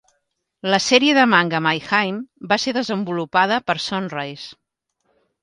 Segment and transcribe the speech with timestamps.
[0.73, 4.51] La sèrie de manga My-Hime va ser desenvolupada per Sunrise.